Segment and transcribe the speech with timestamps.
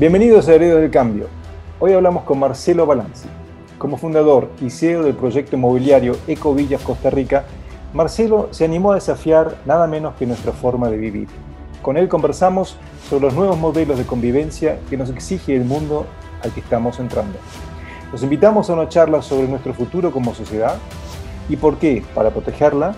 [0.00, 1.26] Bienvenidos a Heredos del Cambio.
[1.78, 3.28] Hoy hablamos con Marcelo Balanzi.
[3.76, 7.44] Como fundador y CEO del proyecto inmobiliario Ecovillas Costa Rica,
[7.92, 11.28] Marcelo se animó a desafiar nada menos que nuestra forma de vivir.
[11.82, 12.78] Con él conversamos
[13.10, 16.06] sobre los nuevos modelos de convivencia que nos exige el mundo
[16.42, 17.38] al que estamos entrando.
[18.10, 20.78] Los invitamos a una charla sobre nuestro futuro como sociedad
[21.50, 22.94] y por qué, para protegerla,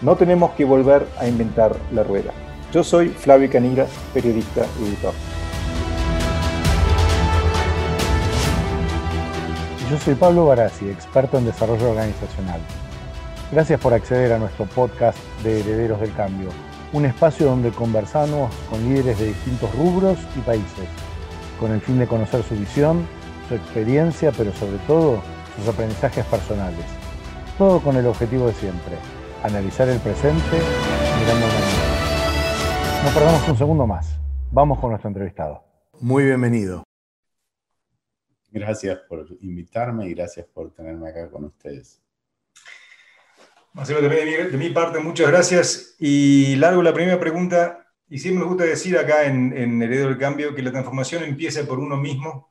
[0.00, 2.32] no tenemos que volver a inventar la rueda.
[2.72, 5.12] Yo soy Flavio Canira, periodista y editor.
[9.90, 12.60] Yo soy Pablo Barassi, experto en desarrollo organizacional.
[13.52, 16.48] Gracias por acceder a nuestro podcast de Herederos del Cambio,
[16.92, 20.88] un espacio donde conversamos con líderes de distintos rubros y países,
[21.60, 23.06] con el fin de conocer su visión,
[23.48, 25.20] su experiencia, pero sobre todo
[25.56, 26.84] sus aprendizajes personales.
[27.56, 28.96] Todo con el objetivo de siempre,
[29.44, 30.56] analizar el presente
[31.20, 33.04] mirando mañana.
[33.04, 34.18] No perdamos un segundo más.
[34.50, 35.62] Vamos con nuestro entrevistado.
[36.00, 36.82] Muy bienvenido.
[38.56, 42.00] Gracias por invitarme y gracias por tenerme acá con ustedes.
[43.74, 45.94] Marcelo, también de mi, parte, muchas gracias.
[45.98, 50.16] Y largo la primera pregunta, y siempre nos gusta decir acá en, en Heredo del
[50.16, 52.50] Cambio que la transformación empieza por uno mismo.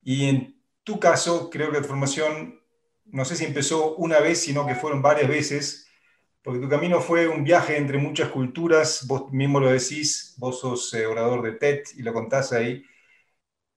[0.00, 2.60] Y en tu caso, creo que la transformación,
[3.06, 5.88] no sé si empezó una vez, sino que fueron varias veces,
[6.40, 10.94] porque tu camino fue un viaje entre muchas culturas, vos mismo lo decís, vos sos
[10.94, 12.84] eh, orador de TED y lo contás ahí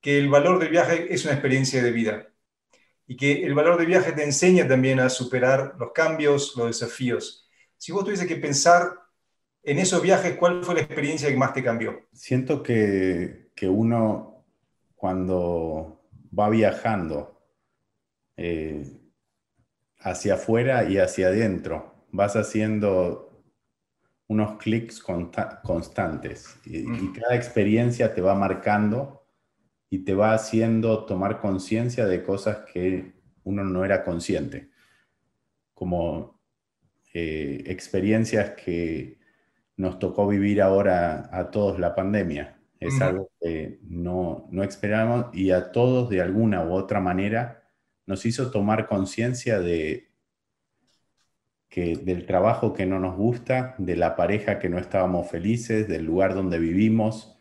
[0.03, 2.27] que el valor del viaje es una experiencia de vida
[3.07, 7.49] y que el valor del viaje te enseña también a superar los cambios, los desafíos.
[7.77, 8.99] Si vos tuviese que pensar
[9.63, 12.05] en esos viajes, ¿cuál fue la experiencia que más te cambió?
[12.11, 14.45] Siento que, uno
[14.93, 16.01] cuando
[16.37, 17.41] va viajando
[18.35, 18.85] eh,
[19.99, 23.41] hacia afuera y hacia adentro, vas haciendo
[24.27, 29.22] unos clics constantes y, y, cada experiencia te va marcando
[29.93, 33.13] y te va haciendo tomar conciencia de cosas que
[33.43, 34.71] uno no era consciente,
[35.75, 36.41] como
[37.13, 39.19] eh, experiencias que
[39.77, 42.59] nos tocó vivir ahora a todos la pandemia.
[42.79, 47.63] Es algo que no, no esperábamos y a todos de alguna u otra manera
[48.07, 50.09] nos hizo tomar conciencia de
[51.69, 56.03] que del trabajo que no nos gusta, de la pareja que no estábamos felices, del
[56.03, 57.39] lugar donde vivimos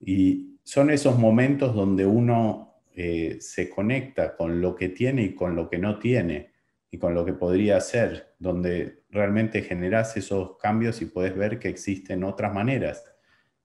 [0.00, 5.56] y son esos momentos donde uno eh, se conecta con lo que tiene y con
[5.56, 6.52] lo que no tiene
[6.90, 11.68] y con lo que podría ser, donde realmente generas esos cambios y puedes ver que
[11.68, 13.04] existen otras maneras.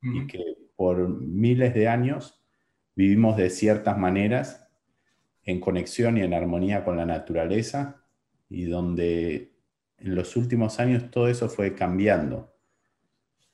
[0.02, 0.40] Y que
[0.76, 2.42] por miles de años
[2.96, 4.70] vivimos de ciertas maneras
[5.44, 8.06] en conexión y en armonía con la naturaleza
[8.50, 9.54] y donde
[9.98, 12.54] en los últimos años todo eso fue cambiando.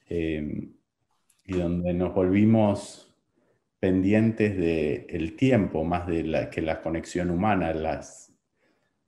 [0.07, 0.69] Eh,
[1.45, 3.12] y donde nos volvimos
[3.83, 8.33] pendientes del tiempo más de la, que la conexión humana, las,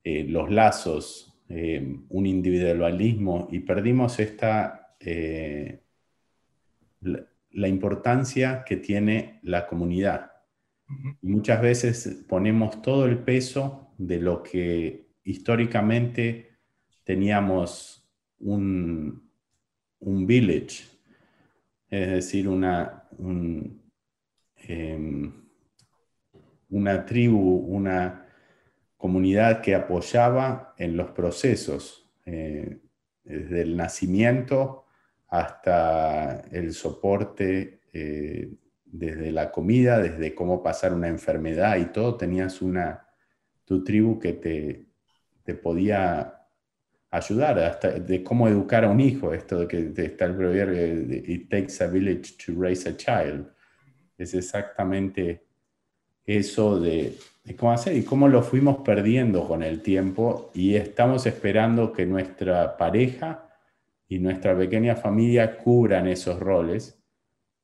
[0.04, 5.80] eh, los lazos, eh, un individualismo y perdimos esta, eh,
[7.00, 10.34] la, importancia que tiene la comunidad.
[11.22, 16.58] muchas veces ponemos todo el peso de lo que históricamente
[17.06, 18.06] teníamos
[18.40, 19.32] un,
[20.00, 20.84] un village,
[21.90, 23.85] es decir, una, un,
[24.68, 25.32] Em,
[26.70, 28.26] una tribu, una
[28.98, 32.80] comunidad que apoyaba en los procesos, eh,
[33.24, 34.86] desde el nacimiento
[35.28, 38.52] hasta el soporte, eh,
[38.86, 43.08] desde la comida, desde cómo pasar una enfermedad y todo, tenías una,
[43.66, 44.86] tu tribu que te,
[45.44, 46.48] te podía
[47.12, 51.50] ayudar, hasta de cómo educar a un hijo, esto de que está el proverbio, it
[51.50, 53.55] takes a village to raise a child
[54.18, 55.44] es exactamente
[56.26, 57.18] eso de,
[57.58, 62.78] cómo hacer y cómo lo fuimos perdiendo con el tiempo y estamos esperando que nuestra
[62.78, 63.48] pareja
[64.08, 67.02] y nuestra pequeña familia cubran esos roles.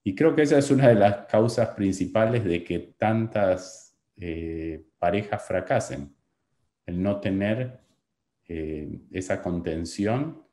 [0.04, 5.44] Y creo que esa es una de las causas principales de que tantas eh, parejas
[5.46, 6.16] fracasen,
[6.86, 7.80] el no tener
[8.48, 10.44] eh, esa contención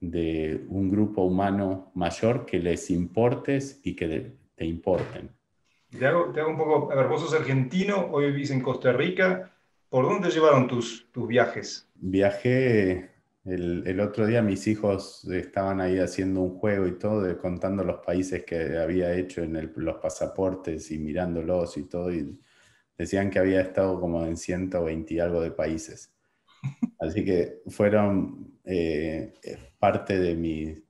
[0.00, 5.30] de un grupo humano mayor que les importes y que te importen.
[5.90, 8.92] Te hago, te hago, un poco, a ver, vos sos argentino, hoy vivís en Costa
[8.92, 9.52] Rica,
[9.88, 11.88] ¿por dónde llevaron tus, tus viajes?
[11.94, 13.10] Viajé
[13.44, 17.84] el, el, otro día, mis hijos estaban ahí haciendo un juego y todo, de, contando
[17.84, 22.38] los países que había hecho en el, los pasaportes y mirándolos y todo, y
[22.96, 26.12] decían que había estado como en 120 y algo de países.
[26.98, 29.34] Así que fueron eh,
[29.78, 30.83] parte de mi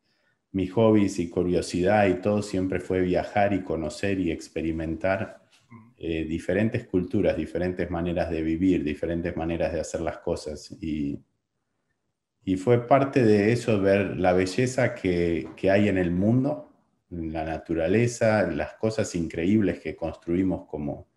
[0.55, 5.43] mis hobbies y curiosidad y todo siempre fue viajar y conocer y experimentar
[5.99, 10.71] eh, diferentes culturas, diferentes maneras de vivir, diferentes maneras de hacer las cosas.
[10.81, 11.21] Y,
[12.45, 16.71] y fue parte de eso ver la belleza que, que hay en el mundo,
[17.11, 21.09] en la naturaleza, las cosas increíbles que construimos como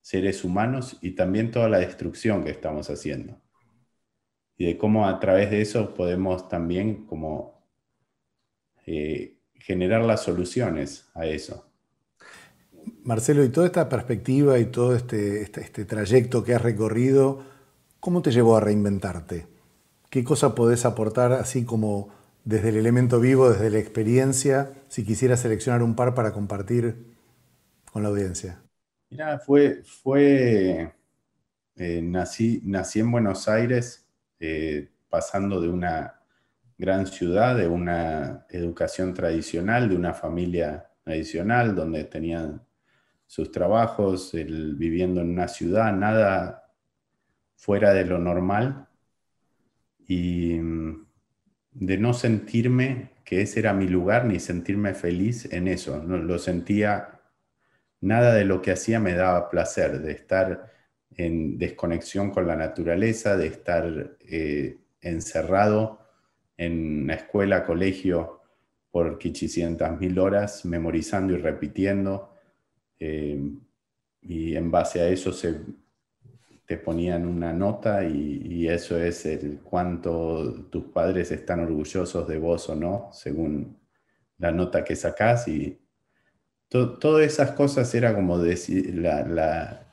[0.00, 3.40] seres humanos y también toda la destrucción que estamos haciendo.
[4.56, 7.51] Y de cómo a través de eso podemos también como
[8.86, 11.66] eh, generar las soluciones a eso.
[13.04, 17.44] Marcelo, y toda esta perspectiva y todo este, este, este, trayecto que has recorrido,
[18.00, 19.46] ¿cómo te llevó a reinventarte?
[20.10, 22.10] ¿Qué cosa podés aportar así como
[22.44, 27.06] desde el elemento vivo, desde la experiencia, si quisieras seleccionar un par para compartir
[27.92, 28.62] con la audiencia?
[29.10, 30.92] Mira, fue, fue
[31.76, 34.06] eh, nací, nací en Buenos Aires,
[34.40, 36.21] eh, pasando de una
[36.82, 42.60] gran ciudad, de una educación tradicional, de una familia tradicional, donde tenían
[43.24, 46.64] sus trabajos, viviendo en una ciudad, nada
[47.54, 48.88] fuera de lo normal,
[50.08, 51.06] y mm,
[51.70, 56.02] de no sentirme que ese era mi lugar, ni sentirme feliz en eso.
[56.02, 57.20] No, lo sentía,
[58.00, 60.68] nada de lo que hacía me daba placer, de estar
[61.16, 66.01] en desconexión con la naturaleza, de estar eh, encerrado
[66.64, 68.40] en una escuela, colegio,
[68.90, 72.34] por 500 mil horas, memorizando y repitiendo.
[72.98, 73.40] Eh,
[74.20, 75.60] y en base a eso se
[76.66, 82.68] te ponían una nota y, eso es el cuánto tus padres están orgullosos de vos
[82.70, 83.76] o no, según
[84.38, 85.48] la nota que sacás.
[85.48, 85.78] Y
[86.68, 89.90] todas esas cosas era como decir, la, la,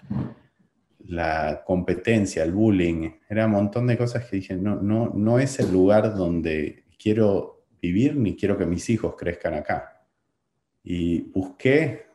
[1.65, 5.71] competencia, el bullying, era un montón de cosas que dije, no, no, no es el
[5.71, 10.05] lugar donde quiero vivir ni quiero que mis hijos crezcan acá.
[10.83, 12.05] Y busqué,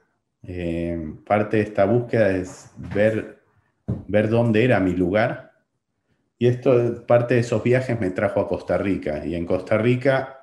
[0.43, 3.43] eh, parte de esta búsqueda es ver,
[4.09, 5.53] ver dónde era mi lugar.
[6.39, 9.25] Y esto, parte de esos viajes me trajo a Costa Rica.
[9.25, 10.39] Y en Costa Rica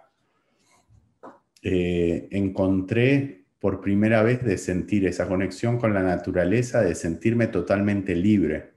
[1.61, 8.15] eh, encontré por primera vez de sentir esa conexión con la naturaleza, de sentirme totalmente
[8.15, 8.71] libre,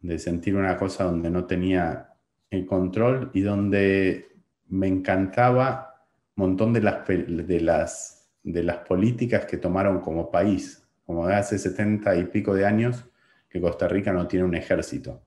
[0.00, 2.10] de sentir una cosa donde no tenía
[2.50, 4.28] el control y donde
[4.68, 6.06] me encantaba
[6.36, 11.34] un montón de las, de, las, de las políticas que tomaron como país, como de
[11.34, 13.04] hace 70 y pico de años
[13.48, 15.20] que Costa Rica no tiene un ejército.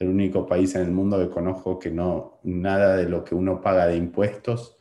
[0.00, 3.60] El único país en el mundo que conozco que no, nada de lo que uno
[3.60, 4.76] paga de impuestos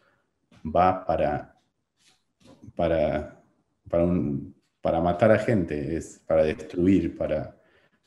[0.65, 1.50] va para,
[2.75, 3.41] para,
[3.89, 4.07] para,
[4.81, 7.55] para matar a gente, es para destruir, para,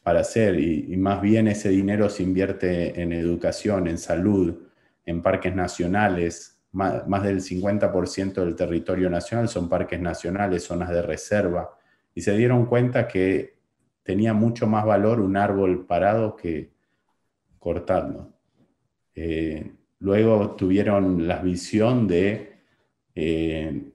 [0.05, 4.55] para hacer, y, más bien ese dinero se invierte en educación, en salud,
[5.07, 11.71] en parques nacionales, más, del 50% del territorio nacional son parques nacionales, zonas de reserva,
[12.15, 13.55] y se dieron cuenta que
[14.03, 16.71] tenía mucho más valor un árbol parado que
[17.59, 18.35] cortando.
[19.15, 22.59] Eh, luego tuvieron la visión de
[23.15, 23.93] eh,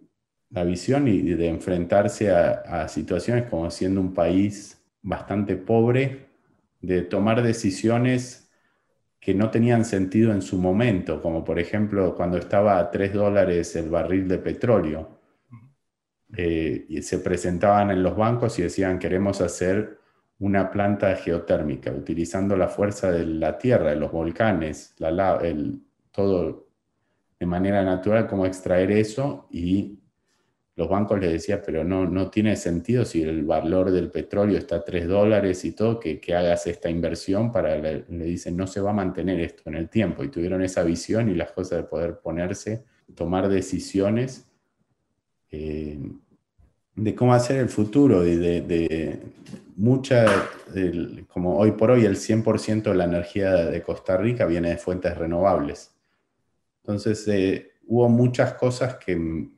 [0.51, 6.27] la visión y de enfrentarse a, situaciones como siendo un país bastante pobre,
[6.81, 8.49] de tomar decisiones
[9.19, 13.75] que no tenían sentido en su momento, como por ejemplo cuando estaba a 3 dólares
[13.75, 15.19] el barril de petróleo.
[16.35, 19.97] Eh, y se presentaban en los bancos y decían queremos hacer
[20.37, 25.81] una planta geotérmica utilizando la fuerza de la tierra, de los volcanes, la, el,
[26.11, 26.67] todo
[27.39, 29.99] de manera natural, cómo extraer eso y
[30.79, 34.77] los bancos les decían, pero no, no tiene sentido si el valor del petróleo está
[34.77, 38.79] a 3 dólares y todo, que, que hagas esta inversión para, le, dicen, no se
[38.79, 40.23] va a mantener esto en el tiempo.
[40.23, 44.49] Y tuvieron esa visión y las cosas de poder ponerse, tomar decisiones
[45.51, 45.99] eh,
[46.95, 49.19] de cómo hacer el futuro y de, de
[49.75, 50.27] mucha,
[51.27, 55.17] como hoy por hoy el 100% de la energía de Costa Rica viene de fuentes
[55.17, 55.93] renovables.
[56.83, 59.49] Entonces, eh, hubo muchas cosas que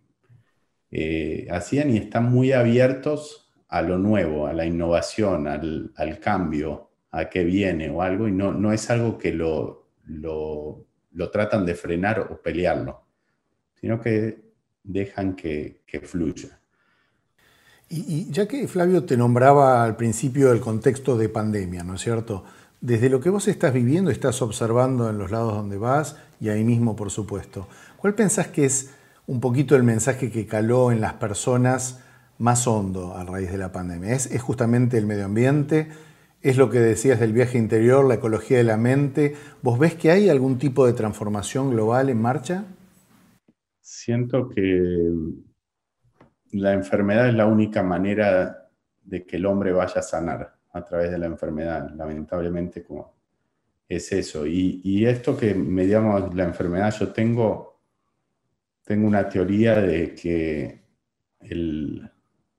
[0.91, 7.29] eh, hacían y están muy abiertos a lo nuevo, a la innovación, al, cambio, a
[7.29, 10.85] qué viene o algo, y no, no es algo que lo, lo,
[11.31, 13.01] tratan de frenar o pelearlo,
[13.79, 14.41] sino que
[14.83, 16.59] dejan que, fluya.
[17.87, 22.01] Y, y, ya que Flavio te nombraba al principio el contexto de pandemia, ¿no es
[22.01, 22.43] cierto?
[22.81, 26.65] Desde lo que vos estás viviendo, estás observando en los lados donde vas y ahí
[26.65, 28.93] mismo, por supuesto, ¿cuál pensás que es
[29.27, 32.03] un poquito el mensaje que caló en las personas
[32.37, 34.13] más hondo a raíz de la pandemia.
[34.13, 35.89] Es, justamente el medio ambiente,
[36.41, 39.35] es lo que decías del viaje interior, la ecología de la mente.
[39.61, 42.65] ¿Vos ves que hay algún tipo de transformación global en marcha?
[43.91, 45.13] siento que
[46.53, 48.69] la enfermedad es la única manera
[49.03, 53.13] de que el hombre vaya a sanar a través de la enfermedad, lamentablemente como
[53.87, 54.45] es eso.
[54.47, 57.70] Y, esto que mediamos la enfermedad, yo tengo,
[58.83, 60.81] tengo una teoría de que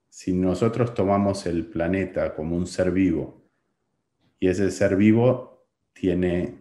[0.09, 3.43] si nosotros tomamos el planeta como un ser vivo
[4.39, 6.55] y ese ser vivo tiene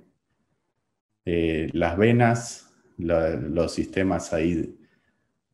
[1.26, 4.78] eh, las venas, los sistemas ahí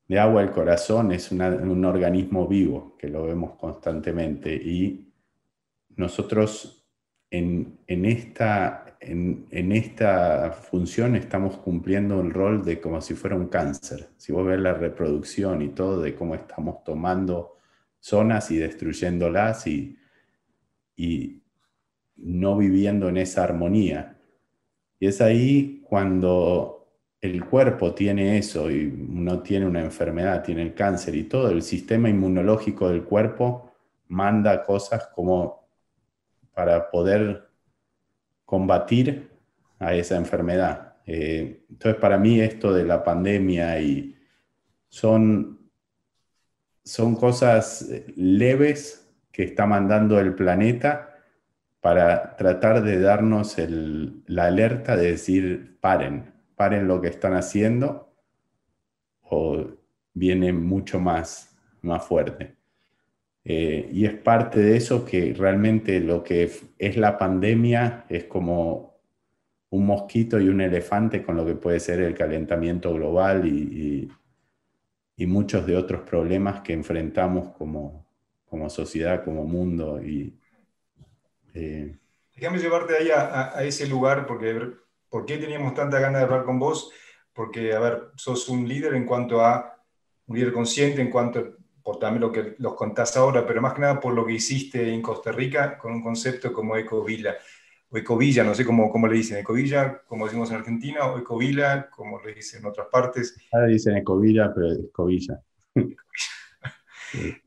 [0.07, 4.53] de agua, el corazón es un organismo vivo que lo vemos constantemente.
[4.53, 5.13] Y
[5.95, 6.77] nosotros
[7.29, 14.09] en, esta, en, esta función estamos cumpliendo un rol de como si fuera un cáncer.
[14.17, 17.57] Si vos ves la reproducción y todo, de cómo estamos tomando
[17.99, 19.97] zonas y destruyéndolas y,
[20.95, 21.41] y
[22.17, 24.17] no viviendo en esa armonía.
[24.99, 26.87] Y es ahí cuando
[27.21, 31.61] el cuerpo tiene eso y uno tiene una enfermedad, tiene el cáncer y todo, el
[31.61, 33.71] sistema inmunológico del cuerpo
[34.07, 35.67] manda cosas como
[36.53, 37.46] para poder
[38.47, 39.29] combatir
[39.77, 40.95] a esa enfermedad.
[41.05, 44.15] Eh, entonces, para mí esto de la pandemia y
[44.87, 45.69] son,
[46.83, 51.13] son cosas leves que está mandando el planeta
[51.81, 58.15] para tratar de darnos la alerta de decir, paren, paren lo que están haciendo
[59.23, 59.67] o
[60.13, 62.56] viene mucho más, más fuerte.
[63.49, 68.99] Eh, y es parte de eso que realmente lo que es la pandemia es como
[69.69, 74.11] un mosquito y un elefante con lo que puede ser el calentamiento global y,
[75.25, 78.05] muchos de otros problemas que enfrentamos como,
[78.69, 80.01] sociedad, como mundo.
[80.03, 80.37] Y,
[81.53, 81.95] eh,
[82.35, 84.75] Déjame llevarte ahí a, a, ese lugar porque
[85.09, 86.91] ¿Por qué teníamos tanta ganas de hablar con vos?
[87.33, 89.81] Porque, a ver, sos un líder en cuanto a,
[90.25, 91.55] un líder consciente en cuanto
[91.87, 94.93] por también lo que los contás ahora, pero más que nada por lo que hiciste
[94.93, 97.37] en Costa Rica con un concepto como ecovilla,
[97.89, 101.89] o ecovilla, no sé cómo, cómo le dicen, ecovilla, como decimos en Argentina, o ecovilla,
[101.89, 103.37] como le dicen en otras partes.
[103.53, 105.39] Ahora dicen ecovilla, pero ecovilla.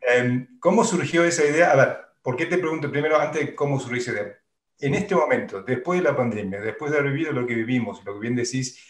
[0.00, 1.72] Em, ¿Cómo surgió esa idea?
[1.72, 4.36] A ver, ¿por qué te pregunto primero antes cómo surgió esa idea?
[4.80, 8.14] en este momento, después de la pandemia, después de haber vivido lo que vivimos, lo
[8.14, 8.82] que bien decís,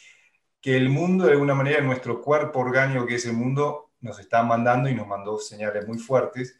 [0.61, 4.43] que el mundo, de alguna manera, nuestro cuerpo orgánico, que es el mundo, nos está
[4.43, 6.59] mandando y nos mandó señales muy fuertes.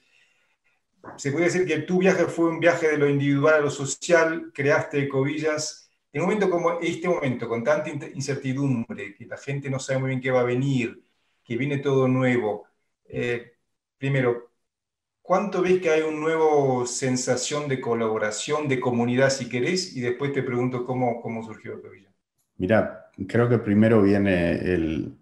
[1.17, 4.51] Se puede decir que tu viaje fue un viaje de lo individual a lo social,
[4.55, 5.91] creaste ecovillas.
[6.13, 10.09] En un momento como este momento, con tanta incertidumbre, que la gente no sabe muy
[10.11, 11.03] bien qué va a venir,
[11.43, 12.67] que viene todo nuevo,
[13.07, 13.55] eh,
[13.97, 14.51] primero,
[15.31, 19.97] ¿Cuánto ves que hay una nueva sensación de colaboración, de comunidad, si querés?
[19.97, 22.09] Y después te pregunto cómo, cómo surgió Ecovilla.
[22.57, 25.20] Mira, creo que primero viene el,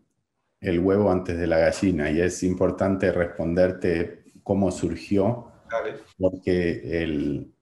[0.60, 5.52] el, huevo antes de la gallina y es importante responderte cómo surgió,
[6.18, 7.52] porque el,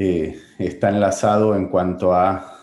[0.00, 2.54] eh, está enlazado en cuanto a...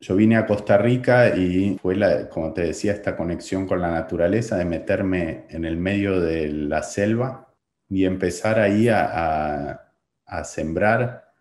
[0.00, 3.90] Yo vine a Costa Rica y fue, la, como te decía, esta conexión con la
[3.90, 7.54] naturaleza, de meterme en el medio de la selva
[7.88, 9.80] y empezar ahí a,
[10.44, 11.32] sembrar,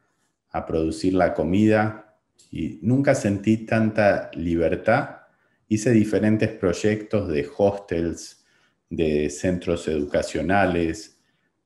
[0.51, 2.15] a producir la comida.
[2.51, 5.22] Y nunca sentí tanta libertad.
[5.67, 8.45] Hice diferentes proyectos de hostels,
[8.89, 11.19] de centros educacionales,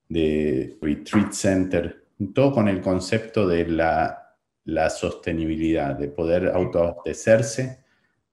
[0.07, 4.35] de retreat center, todo con el concepto de la,
[4.65, 7.83] la sostenibilidad, de poder autoabastecerse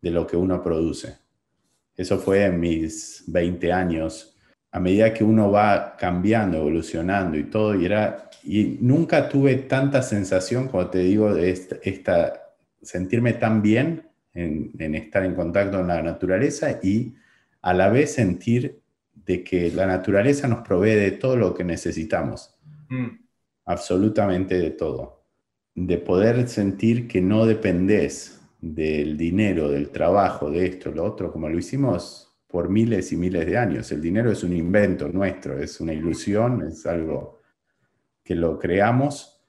[0.01, 1.17] de lo que uno produce.
[1.97, 4.35] Eso fue en mis 20 años
[4.75, 10.03] a medida que uno va cambiando, evolucionando y todo, y, era, y nunca tuve tanta
[10.03, 11.51] sensación, como te digo, de
[11.85, 12.51] esta,
[12.83, 17.15] sentirme tan bien en, estar en contacto con la naturaleza y
[17.63, 18.81] a la vez sentir
[19.15, 22.55] de que la naturaleza nos provee de todo lo que necesitamos,
[22.89, 23.07] mm.
[23.65, 25.25] absolutamente de todo,
[25.75, 31.49] de poder sentir que no dependes del dinero, del trabajo, de esto, lo otro, como
[31.49, 33.91] lo hicimos por miles y miles de años.
[33.93, 37.41] El dinero es un invento nuestro, es una ilusión, es algo
[38.23, 39.41] que lo creamos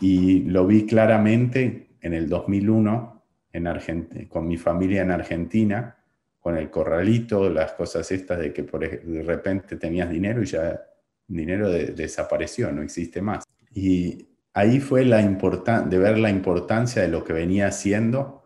[0.00, 3.13] y lo vi claramente en el 2001
[3.54, 5.96] en con mi familia en Argentina,
[6.40, 10.78] con el corralito, las cosas estas de que por, de repente tenías dinero y ya
[11.26, 13.44] dinero desapareció, no existe más.
[13.72, 18.44] Y ahí fue la de ver la importancia de lo que venía haciendo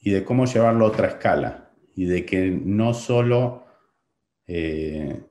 [0.00, 3.66] y de cómo llevarlo a otra escala y de que no solo
[4.46, 5.22] eh,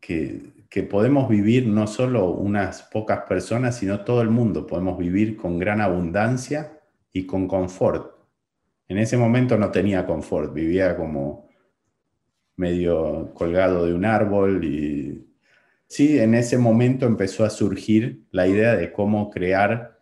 [0.00, 0.52] que,
[0.90, 5.80] podemos vivir no solo unas pocas personas, sino todo el mundo podemos vivir con gran
[5.80, 6.80] abundancia
[7.14, 8.12] y con confort.
[8.88, 11.48] En ese momento no tenía confort, vivía como
[12.56, 15.26] medio colgado de un árbol y
[15.86, 20.00] sí, en ese momento empezó a surgir la idea de cómo crear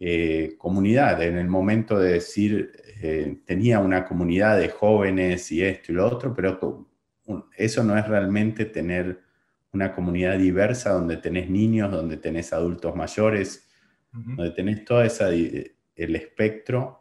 [0.00, 1.22] eh, comunidad.
[1.22, 6.06] En el momento de decir, eh, tenía una comunidad de jóvenes y esto y lo
[6.06, 6.88] otro, pero
[7.56, 9.20] eso no es realmente tener
[9.72, 13.68] una comunidad diversa donde tenés niños, donde tenés adultos mayores,
[14.12, 15.28] donde tenés todo esa,
[15.96, 17.00] el espectro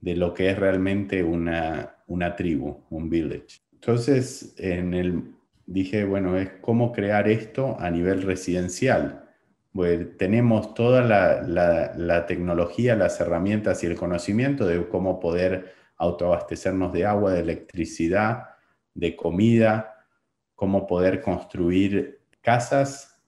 [0.00, 3.60] de lo que es realmente una, una tribu, un village.
[3.72, 5.22] Entonces, en el,
[5.66, 9.28] dije, bueno, es cómo crear esto a nivel residencial.
[9.72, 15.72] Pues tenemos toda la, la, la, tecnología, las herramientas y el conocimiento de cómo poder
[15.96, 18.48] autoabastecernos de agua, de electricidad,
[18.94, 20.06] de comida,
[20.54, 23.20] cómo poder construir casas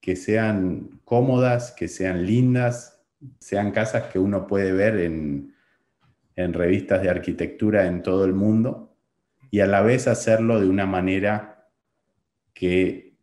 [0.00, 2.99] que sean cómodas, que sean lindas,
[3.38, 5.54] sean casas que uno puede ver en,
[6.36, 8.96] en revistas de arquitectura en todo el mundo
[9.50, 11.68] y a la vez hacerlo de una manera
[12.54, 13.16] que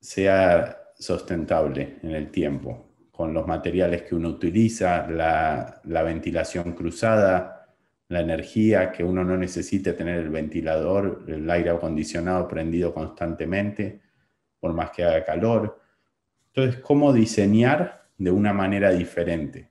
[0.00, 7.74] sea sustentable en el tiempo, con los materiales que uno utiliza, la, ventilación cruzada,
[8.08, 14.00] la energía, que uno no necesite tener el ventilador, el aire acondicionado prendido constantemente,
[14.60, 15.80] por más que haga calor.
[16.54, 19.70] Entonces, ¿cómo diseñar de una manera diferente?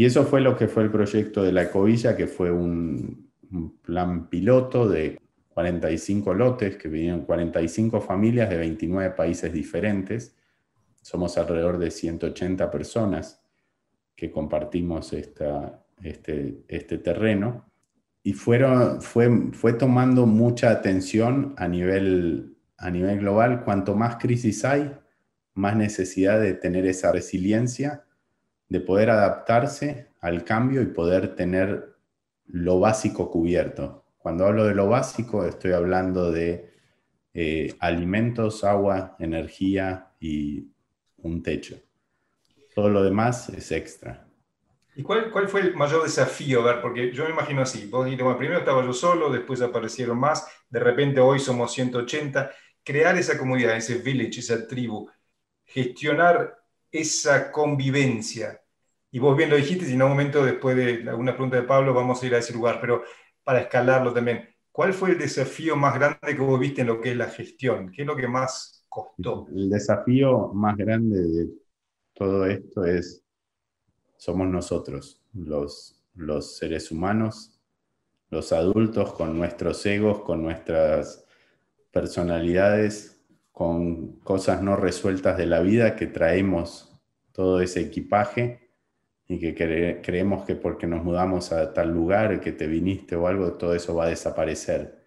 [0.00, 3.28] Y eso fue lo que fue el proyecto de la Ecovilla, que fue un,
[3.82, 5.20] plan piloto de
[5.50, 10.34] 45 lotes que vinieron 45 familias de 29 países diferentes.
[11.02, 13.42] Somos alrededor de 180 personas
[14.16, 17.66] que compartimos esta, este, este terreno.
[18.22, 23.64] Y fueron, fue, fue tomando mucha atención a nivel, a nivel global.
[23.64, 24.92] Cuanto más crisis hay,
[25.54, 28.04] más necesidad de tener esa resiliencia,
[28.68, 31.96] de poder adaptarse al cambio y poder tener
[32.46, 34.04] lo básico cubierto.
[34.18, 36.70] Cuando hablo de lo básico, estoy hablando de
[37.32, 40.68] eh, alimentos, agua, energía y
[41.18, 41.76] un techo.
[42.74, 44.26] Todo lo demás es extra.
[44.94, 46.68] ¿Y cuál, cuál fue el mayor desafío?
[46.68, 51.20] A porque yo me imagino así, primero estaba yo solo, después aparecieron más, de repente
[51.20, 52.50] hoy somos 180.
[52.82, 55.08] Crear esa comunidad, ese village, esa tribu,
[55.70, 56.58] gestionar
[56.90, 58.60] esa convivencia,
[59.12, 61.94] y vos bien lo dijiste, y en un momento después de alguna pregunta de Pablo
[61.94, 63.04] vamos a ir a ese lugar, pero
[63.44, 67.12] para escalarlo también, ¿cuál fue el desafío más grande que vos viste en lo que
[67.12, 67.90] es la gestión?
[67.92, 69.46] ¿Qué es lo que más costó?
[69.54, 71.48] El desafío más grande de
[72.14, 73.24] todo esto es,
[74.16, 77.60] somos nosotros, los, los seres humanos,
[78.28, 81.24] los adultos con nuestros egos, con nuestras
[81.92, 83.19] personalidades,
[83.60, 86.98] con cosas no resueltas de la vida que traemos
[87.30, 88.70] todo ese equipaje
[89.28, 93.52] y que creemos que porque nos mudamos a tal lugar, que te viniste o algo,
[93.58, 95.04] todo eso va a desaparecer.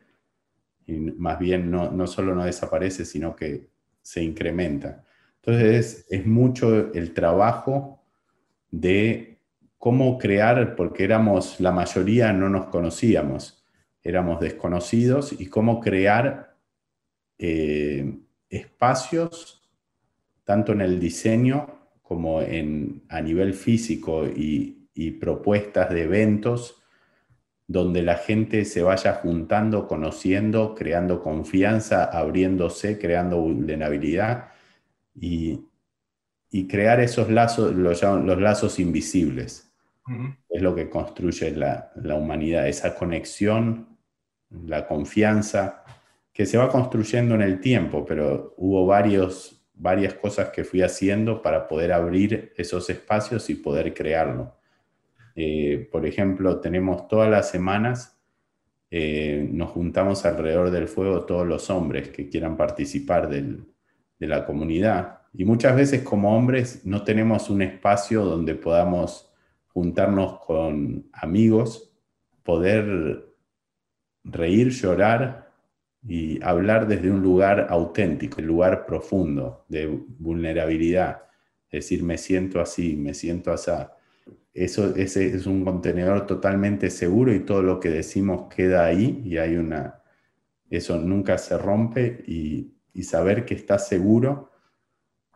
[0.85, 3.69] Y más bien no, no solo no desaparece, sino que
[4.03, 5.03] se incrementa.
[5.41, 8.03] Entonces es, mucho el trabajo
[8.69, 9.39] de
[9.79, 13.65] cómo crear, porque éramos, la mayoría no nos conocíamos,
[14.03, 16.55] éramos desconocidos, y cómo crear
[17.39, 18.19] eh,
[18.55, 19.61] espacios,
[20.43, 21.67] tanto en el diseño
[22.01, 24.79] como en, a nivel físico y,
[25.19, 26.83] propuestas de eventos
[27.67, 34.49] donde la gente se vaya juntando, conociendo, creando confianza, abriéndose, creando vulnerabilidad
[35.15, 35.65] y,
[36.69, 38.03] crear esos lazos, los,
[38.39, 39.73] lazos invisibles.
[40.49, 43.97] Es lo que construye la, la, humanidad, esa conexión,
[44.51, 45.83] la confianza,
[46.33, 51.41] que se va construyendo en el tiempo, pero hubo varios varias cosas que fui haciendo
[51.41, 54.55] para poder abrir esos espacios y poder crearlo.
[55.35, 58.17] Eh, por ejemplo, tenemos todas las semanas,
[58.91, 63.65] eh, nos juntamos alrededor del fuego todos los hombres que quieran participar de
[64.19, 65.21] la comunidad.
[65.33, 69.33] Y muchas veces como hombres no tenemos un espacio donde podamos
[69.69, 71.91] juntarnos con amigos,
[72.43, 73.25] poder
[74.23, 75.51] reír, llorar
[76.05, 79.87] y hablar desde un lugar auténtico, un lugar profundo, de
[80.19, 81.23] vulnerabilidad.
[81.71, 83.71] decir, me siento así, me siento así.
[84.53, 89.37] Eso, ese es un contenedor totalmente seguro y todo lo que decimos queda ahí y
[89.37, 90.03] hay una,
[90.69, 94.51] eso nunca se rompe y, y saber que estás seguro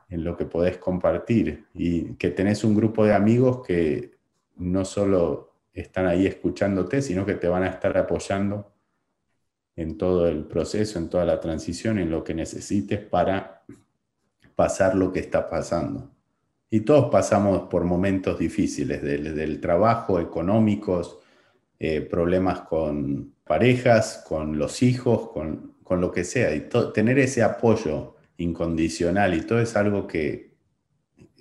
[0.09, 4.11] en lo que podés compartir y que tenés un grupo de amigos que
[4.57, 8.76] no solo están ahí escuchándote, sino que te van a estar apoyando
[9.77, 13.63] en todo el proceso, en toda la transición, en lo que necesites para
[14.55, 16.11] pasar lo que está pasando.
[16.69, 21.19] Y todos pasamos por momentos difíciles del, trabajo, económicos,
[21.79, 26.53] eh, problemas con parejas, con los hijos, con, lo que sea.
[26.55, 30.55] Y tener ese apoyo incondicional y todo es algo que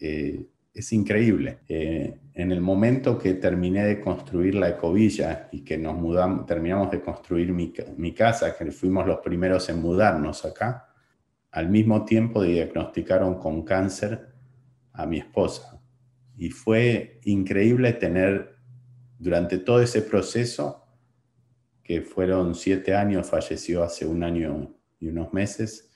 [0.00, 1.60] eh, es increíble.
[1.68, 6.90] Eh, en el momento que terminé de construir la ecovilla y que nos mudamos, terminamos
[6.90, 10.92] de construir mi, mi casa, que fuimos los primeros en mudarnos acá,
[11.50, 14.34] al mismo tiempo diagnosticaron con cáncer
[14.92, 15.80] a mi esposa.
[16.36, 18.58] Y fue increíble tener
[19.18, 20.84] durante todo ese proceso,
[21.82, 25.90] que fueron siete años, falleció hace un año y unos meses,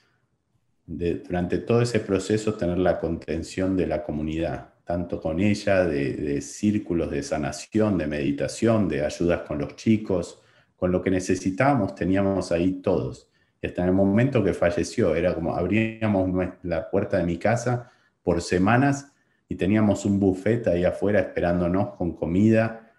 [0.87, 7.11] durante todo ese proceso tener la contención de la comunidad, tanto con ella, de, círculos
[7.11, 10.41] de sanación, de meditación, de ayudas con los chicos,
[10.75, 13.29] con lo que necesitábamos teníamos ahí todos.
[13.61, 16.29] Y hasta en el momento que falleció, era como abríamos
[16.63, 17.91] la puerta de mi casa
[18.23, 19.11] por semanas
[19.47, 22.91] y teníamos un buffet ahí afuera esperándonos con comida,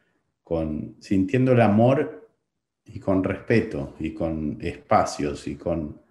[0.44, 2.30] con, sintiendo el amor
[2.84, 6.02] y con respeto y con espacios y con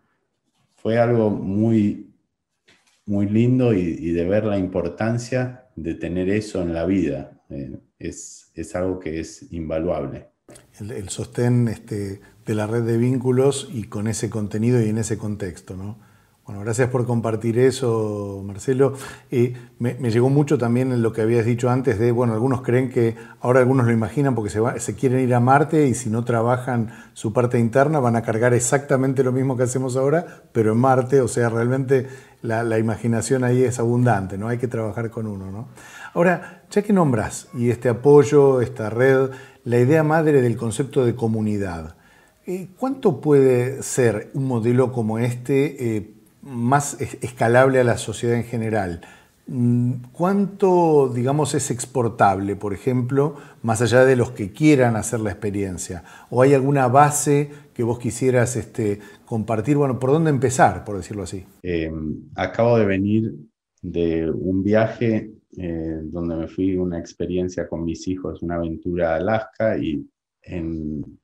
[0.81, 2.11] fue algo muy,
[3.05, 7.43] muy lindo y, de ver la importancia de tener eso en la vida.
[7.49, 10.29] Eh, es, es, algo que es invaluable.
[10.79, 15.17] El, sostén este, de la red de vínculos y con ese contenido y en ese
[15.17, 15.99] contexto, ¿no?
[16.43, 18.95] Bueno, gracias por compartir eso, Marcelo.
[19.29, 23.15] Eh, me, llegó mucho también lo que habías dicho antes de, bueno, algunos creen que
[23.41, 26.89] ahora algunos lo imaginan porque se, se, quieren ir a Marte y si no trabajan
[27.13, 31.21] su parte interna van a cargar exactamente lo mismo que hacemos ahora, pero en Marte,
[31.21, 32.07] o sea, realmente
[32.41, 34.47] la, imaginación ahí es abundante, ¿no?
[34.47, 35.67] Hay que trabajar con uno, ¿no?
[36.15, 39.29] Ahora, ya que nombras y este apoyo, esta red,
[39.63, 41.95] la idea madre del concepto de comunidad,
[42.47, 45.97] eh, ¿cuánto puede ser un modelo como este?
[45.97, 49.01] Eh, más escalable a la sociedad en general.
[49.47, 55.31] Mm, ¿Cuánto, digamos, es exportable, por ejemplo, más allá de los que quieran hacer la
[55.31, 56.03] experiencia?
[56.29, 59.77] ¿O hay alguna base que vos quisieras este, compartir?
[59.77, 61.43] Bueno, ¿por dónde empezar, por decirlo así?
[61.63, 63.35] Em, acabo de venir
[63.81, 69.17] de un viaje eh, donde me fui una experiencia con mis hijos, una aventura a
[69.17, 70.07] Alaska y
[70.43, 71.19] en,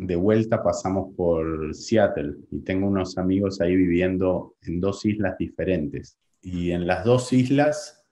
[0.00, 6.16] de vuelta pasamos por Seattle y tengo unos amigos ahí viviendo en dos islas diferentes.
[6.40, 8.02] Y en las dos islas,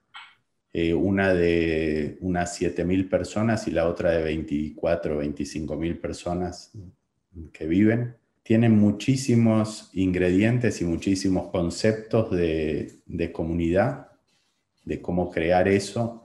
[0.75, 6.73] eh, una de unas 7.000 personas y la otra de 24 25.000 personas
[7.55, 14.09] que viven, tienen muchísimos ingredientes y muchísimos conceptos de, de comunidad,
[14.85, 16.23] de cómo crear eso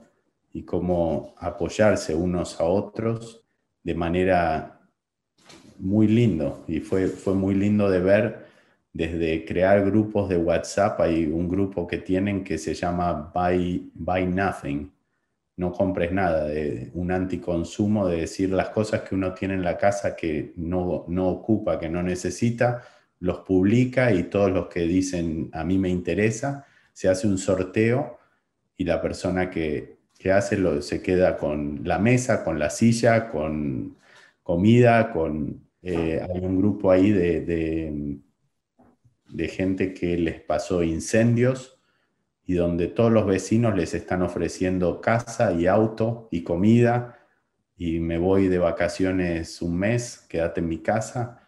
[0.52, 3.44] y cómo apoyarse unos a otros
[3.82, 4.73] de manera
[5.78, 8.46] muy lindo y fue, fue muy lindo de ver
[8.92, 11.00] desde crear grupos de WhatsApp.
[11.00, 14.90] Hay un grupo que tienen que se llama Buy, Buy Nothing,
[15.56, 19.76] no compres nada, de un anticonsumo, de decir las cosas que uno tiene en la
[19.76, 22.82] casa que no, no ocupa, que no necesita,
[23.20, 28.18] los publica y todos los que dicen a mí me interesa, se hace un sorteo
[28.76, 33.30] y la persona que, que hace lo, se queda con la mesa, con la silla,
[33.30, 33.96] con
[34.42, 37.42] comida, con, eh, hay un grupo ahí de,
[39.26, 41.78] de, gente que les pasó incendios
[42.46, 47.18] y donde todos los vecinos les están ofreciendo casa y auto y comida
[47.76, 51.46] y me voy de vacaciones un mes, quédate en mi casa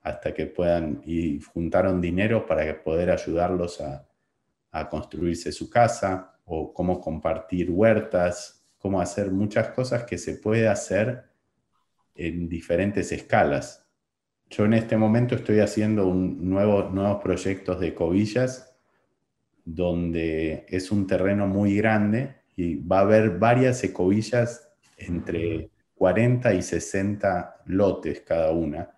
[0.00, 4.08] hasta que puedan y juntaron dinero para poder ayudarlos a,
[4.72, 10.66] a construirse su casa o cómo compartir huertas, cómo hacer muchas cosas que se puede
[10.66, 11.28] hacer
[12.18, 13.86] en diferentes escalas.
[14.50, 18.76] Yo en este momento estoy haciendo un nuevo, nuevos proyectos de cobillas
[19.64, 26.62] donde es un terreno muy grande y va a haber varias ecobillas entre 40 y
[26.62, 28.90] 60 lotes cada una.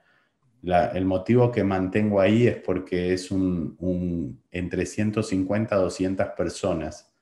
[0.62, 7.12] el motivo que mantengo ahí es porque es un, un, entre 150 a 200 personas,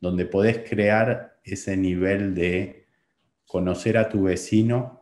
[0.00, 2.86] donde podés crear ese nivel de
[3.46, 4.97] conocer a tu vecino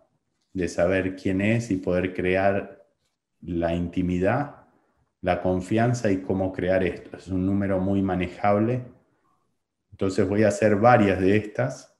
[0.57, 2.83] de saber quién es y poder crear
[3.43, 4.65] la intimidad,
[5.21, 7.15] la confianza y cómo crear esto.
[7.15, 8.83] Es un número muy manejable.
[9.91, 11.95] Entonces voy a hacer varias de estas,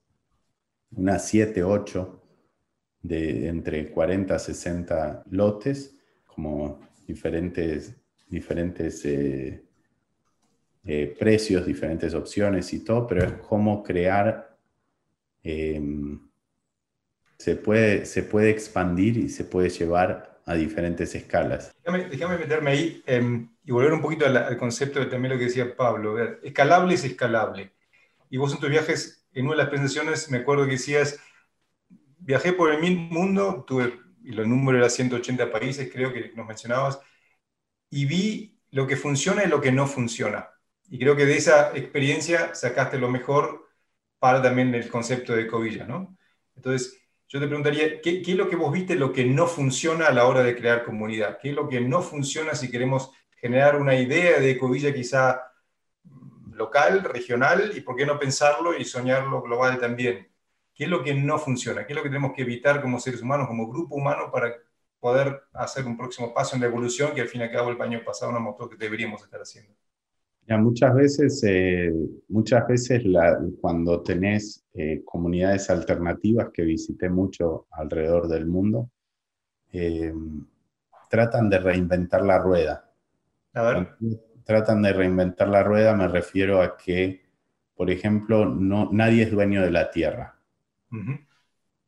[0.91, 2.23] unas 7, 8,
[3.03, 5.95] de entre 40 a 60 lotes,
[6.27, 7.95] como diferentes,
[8.27, 9.67] diferentes eh,
[10.83, 14.57] eh, precios, diferentes opciones y todo, pero es cómo crear
[15.43, 16.26] em,
[17.39, 21.75] se puede, se puede expandir y se puede llevar a diferentes escalas.
[21.85, 25.77] Déjame, meterme ahí em, y volver un poquito al, concepto de también lo que decía
[25.77, 26.17] Pablo.
[26.43, 27.73] escalable es escalable.
[28.31, 31.19] Y vos en tus viajes, en una de las presentaciones, me acuerdo que decías,
[32.19, 37.01] viajé por el mundo, tuve, y los números eran 180 países, creo que nos mencionabas,
[37.91, 40.49] y vi lo que funciona y lo que no funciona.
[40.89, 43.69] Y creo que de esa experiencia sacaste lo mejor
[44.19, 46.17] para también el concepto de cobilla, ¿no?
[46.55, 50.07] Entonces, yo te preguntaría, ¿qué, ¿qué, es lo que vos viste, lo que no funciona
[50.07, 51.39] a la hora de crear comunidad?
[51.41, 55.53] ¿Qué es lo que no funciona si queremos generar una idea de cobilla quizá
[56.53, 60.29] local, regional, y por qué no pensarlo y soñarlo global también?
[60.73, 61.87] ¿Qué es lo que no funciona?
[61.87, 64.55] ¿Qué es lo que tenemos que evitar como seres humanos, como grupo humano, para
[65.01, 67.81] poder hacer un próximo paso en la evolución que al fin y al cabo el
[67.81, 69.75] año pasado nos mostró que deberíamos estar haciendo?
[70.49, 71.93] Ya, muchas veces, eh,
[72.29, 73.03] muchas veces
[73.61, 78.91] cuando tenés eh, comunidades alternativas que visité mucho alrededor del mundo,
[79.73, 80.15] eh,
[81.11, 82.89] tratan de reinventar la rueda.
[83.55, 83.89] A ver.
[84.45, 87.23] tratan de reinventar la rueda, me refiero a que,
[87.75, 90.39] por ejemplo, no, nadie es dueño de la tierra.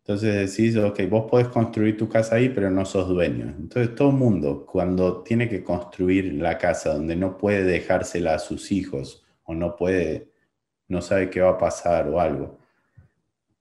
[0.08, 3.54] Entonces decís, ok, vos podés construir tu casa ahí, pero no sos dueño.
[3.58, 8.38] Entonces todo el mundo, cuando tiene que construir la casa donde no puede dejársela a
[8.38, 10.32] sus hijos o no puede,
[10.88, 12.58] no sabe qué va a pasar o algo,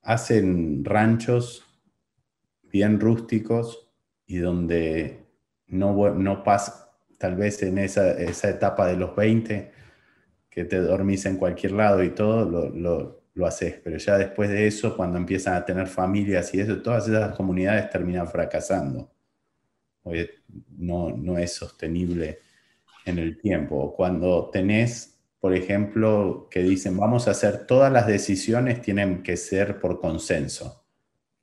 [0.04, 1.66] hacen ranchos
[2.64, 3.90] bien rústicos
[4.26, 5.26] y donde
[5.68, 9.74] no, no pasa, tal vez en esa, esa etapa de los 20,
[10.50, 14.50] que te dormís en cualquier lado y todo, lo, lo lo haces, pero ya después
[14.50, 19.12] de eso, cuando empiezan a tener familias y eso, todas esas comunidades terminan fracasando.
[20.78, 22.40] no, no es sostenible
[23.06, 23.94] en el tiempo.
[23.96, 29.80] Cuando tenés, por ejemplo, que dicen, vamos a hacer todas las decisiones tienen que ser
[29.80, 30.84] por consenso,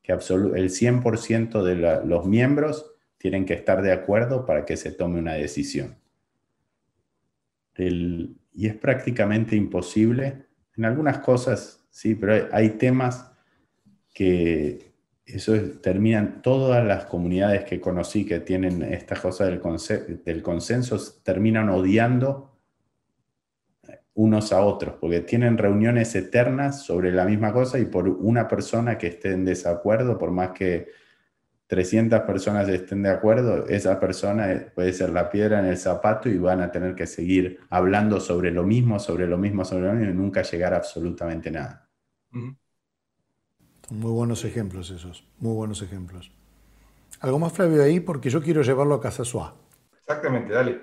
[0.03, 5.19] que el 100% de los miembros tienen que estar de acuerdo para que se tome
[5.19, 5.97] una decisión.
[7.77, 10.47] y es prácticamente imposible.
[10.77, 13.31] En algunas cosas Sí, pero hay, temas
[14.13, 19.63] que eso terminan, todas las comunidades que conocí que tienen esta cosa del,
[20.25, 22.59] del consenso terminan odiando
[24.15, 28.99] unos a otros, porque tienen reuniones eternas sobre la misma cosa y por una persona
[28.99, 30.89] que esté en desacuerdo, por más que
[31.69, 36.39] 300 personas estén de acuerdo, esa persona puede ser la piedra en el zapato y
[36.39, 40.11] van a tener que seguir hablando sobre lo mismo, sobre lo mismo, sobre lo mismo
[40.11, 41.84] y nunca llegar a absolutamente nada.
[43.91, 46.31] Muy buenos ejemplos esos, muy buenos ejemplos.
[47.21, 49.55] Algo más, Flavio, ahí, porque yo quiero llevarlo a Casa Suá.
[50.01, 50.81] Exactamente, dale.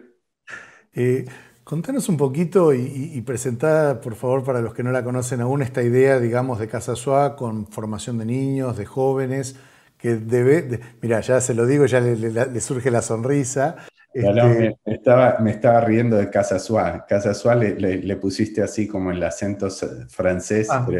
[0.94, 1.26] Eh,
[1.64, 5.62] contanos un poquito y, y, presentá, por favor, para los que no la conocen aún,
[5.62, 9.56] esta idea, digamos, de Casa Suá con formación de niños, de jóvenes,
[9.98, 13.76] que debe, mira, ya se lo digo, ya le surge la sonrisa,
[14.14, 17.06] este, me, estaba, me estaba riendo de Casa Suá.
[17.08, 19.70] Casa Suá le, pusiste así como el acento
[20.10, 20.68] francés.
[20.70, 20.88] Ah.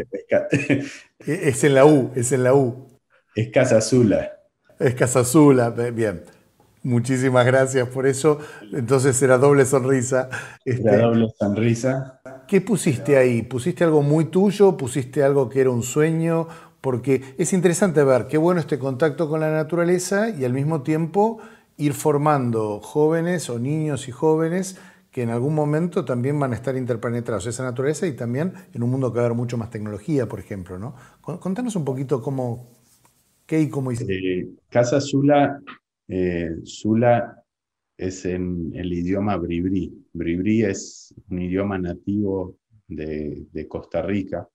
[1.24, 2.88] E, es en la U, es en la U.
[3.36, 4.32] Es Casa Azula.
[4.80, 6.24] Es Casa Azula, bien.
[6.82, 8.38] Muchísimas gracias por eso.
[8.72, 10.28] Entonces era doble sonrisa.
[10.64, 12.20] Este, era doble sonrisa.
[12.48, 13.42] ¿Qué pusiste ahí?
[13.42, 14.76] ¿Pusiste algo muy tuyo?
[14.76, 16.48] ¿Pusiste algo que era un sueño?
[16.80, 21.38] Porque es interesante ver qué bueno este contacto con la naturaleza y al mismo tiempo
[21.82, 24.78] ir formando jóvenes o niños y jóvenes
[25.10, 28.82] que en algún momento también van a estar interpenetrados en esa naturaleza y también en
[28.82, 30.78] un mundo que va a haber mucho más tecnología, por ejemplo.
[30.78, 30.94] ¿no?
[31.20, 32.70] Contanos un poquito cómo,
[33.44, 34.14] qué y cómo hiciste.
[34.14, 35.60] Eh, Casa Zula,
[36.08, 37.44] eh, Zula
[37.98, 39.92] es en el idioma bribri.
[40.12, 42.56] Bribri es un idioma nativo
[42.88, 44.48] de, de Costa Rica,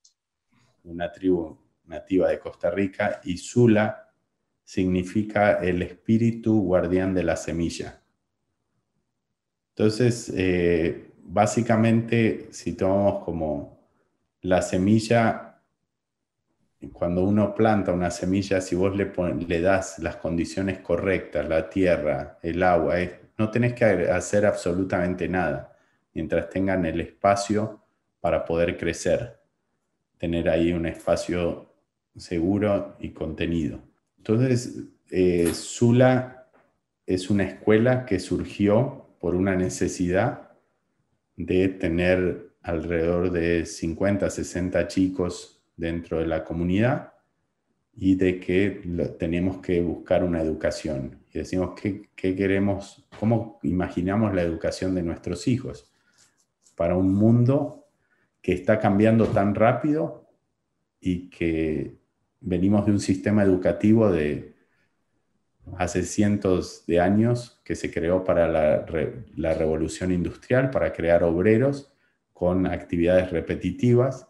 [0.85, 4.06] una tribu nativa de Costa Rica, y Zula
[4.67, 8.01] significa el espíritu guardián de la semilla.
[9.69, 13.79] Entonces, eh, básicamente, si tomamos como
[14.41, 15.61] la semilla,
[16.91, 19.13] cuando uno planta una semilla, si vos le,
[19.47, 22.95] le das las condiciones correctas, la tierra, el agua,
[23.37, 25.77] no tenés que hacer absolutamente nada,
[26.13, 27.85] mientras tengan el espacio
[28.19, 29.39] para poder crecer,
[30.17, 31.73] tener ahí un espacio
[32.17, 33.87] seguro y contenido.
[34.17, 36.49] Entonces, eh, Sula
[37.05, 40.51] es una escuela que surgió por una necesidad
[41.35, 47.13] de tener alrededor de 50, 60 chicos dentro de la comunidad
[47.93, 48.81] y de que
[49.17, 51.19] tenemos que buscar una educación.
[51.33, 53.07] Y decimos, ¿qué, ¿qué, queremos?
[53.19, 55.91] ¿Cómo imaginamos la educación de nuestros hijos?
[56.75, 57.87] Para un mundo
[58.41, 60.29] que está cambiando tan rápido
[60.99, 61.96] y que
[62.39, 64.55] venimos de un sistema educativo de
[65.77, 71.91] hace cientos de años que se creó para la, revolución industrial, para crear obreros
[72.33, 74.27] con actividades repetitivas.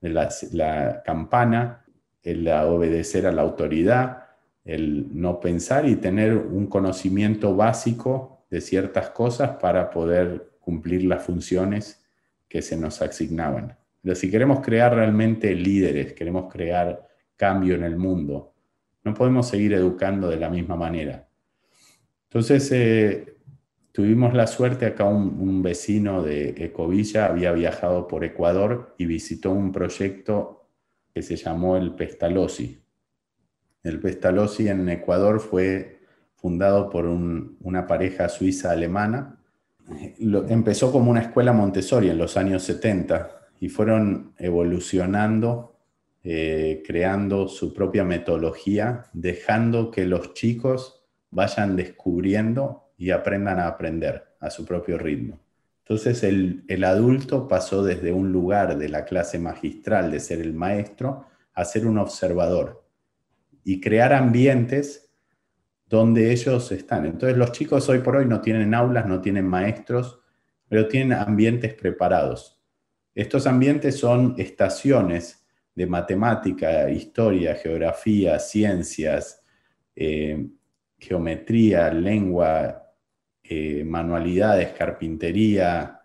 [0.00, 1.86] La, la campana
[2.26, 4.24] el obedecer a la autoridad,
[4.64, 11.22] el no pensar y tener un conocimiento básico de ciertas cosas para poder cumplir las
[11.22, 12.04] funciones
[12.48, 13.76] que se nos asignaban.
[14.02, 18.54] Pero si queremos crear realmente líderes, queremos crear cambio en el mundo,
[19.04, 21.28] no podemos seguir educando de la misma manera.
[22.24, 23.36] Entonces, eh,
[23.92, 29.72] tuvimos la suerte, acá un, vecino de Ecovilla había viajado por Ecuador y visitó un
[29.72, 30.68] proyecto
[31.14, 32.82] que se llamó el Pestalozzi.
[33.82, 36.00] El Pestalozzi en Ecuador fue
[36.34, 39.38] fundado por una pareja suiza-alemana.
[40.18, 45.75] Empezó como una escuela Montessori en los años 70 y fueron evolucionando,
[46.28, 54.34] eh, creando su propia metodología, dejando que los chicos vayan descubriendo y aprendan a aprender
[54.40, 55.38] a su propio ritmo.
[55.84, 60.52] Entonces el, el, adulto pasó desde un lugar de la clase magistral, de ser el
[60.52, 62.84] maestro, a ser un observador
[63.62, 65.12] y crear ambientes
[65.86, 67.06] donde ellos están.
[67.06, 70.18] Entonces los chicos hoy por hoy no tienen aulas, no tienen maestros,
[70.68, 72.56] pero tienen ambientes preparados
[73.16, 75.45] estos ambientes son estaciones
[75.76, 79.44] de matemática, historia, geografía, ciencias,
[79.94, 80.48] eh,
[80.98, 82.92] geometría, lengua,
[83.44, 86.00] eh, manualidades, carpintería,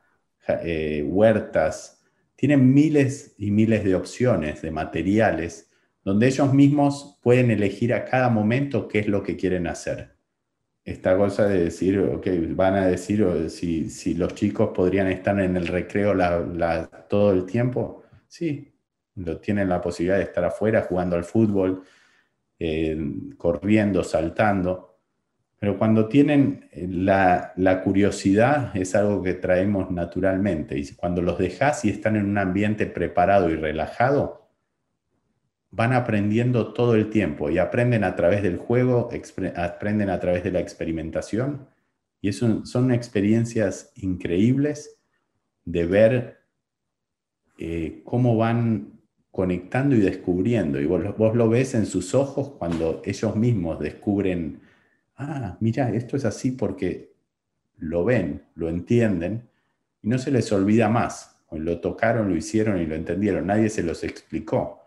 [0.63, 2.03] eh, huertas.
[2.35, 5.71] Tienen miles y miles de opciones de materiales
[6.03, 10.11] donde ellos mismos pueden elegir a cada momento qué es lo que quieren hacer
[10.83, 15.55] esta cosa de decir, ok, van a decir si, si los chicos podrían estar en
[15.55, 16.13] el recreo
[17.07, 18.03] todo el tiempo.
[18.27, 18.70] Sí,
[19.15, 21.83] lo, tienen la posibilidad de estar afuera jugando al fútbol,
[22.59, 22.97] eh,
[23.37, 24.99] corriendo, saltando.
[25.59, 30.77] Pero cuando tienen eh, la, la, curiosidad es algo que traemos naturalmente.
[30.77, 34.49] Y cuando los dejas y están en un ambiente preparado y relajado,
[35.71, 39.09] van aprendiendo todo el tiempo y aprenden a través del juego,
[39.55, 41.67] aprenden a través de la experimentación
[42.19, 44.99] y son experiencias increíbles
[45.65, 46.41] de ver
[47.57, 49.00] eh, cómo van
[49.31, 50.79] conectando y descubriendo.
[50.79, 54.61] Y vos, vos, lo ves en sus ojos cuando ellos mismos descubren,
[55.17, 57.13] ah, mira, esto es así porque
[57.77, 59.49] lo ven, lo entienden
[60.01, 61.39] y no se les olvida más.
[61.51, 63.47] Lo tocaron, lo hicieron y lo entendieron.
[63.47, 64.81] Nadie se los explicó.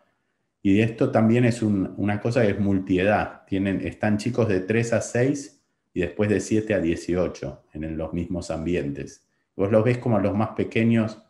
[0.62, 3.42] Y esto también es una cosa que es multiedad.
[3.46, 5.60] Tienen, están chicos de 3 a 6
[5.92, 9.26] y después de 7 a 18 en los mismos ambientes.
[9.56, 11.22] Vos los ves como los más pequeños,